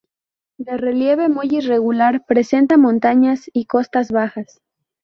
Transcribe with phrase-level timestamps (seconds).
[0.57, 4.59] De relieve muy irregular presenta montañas y costas bajas.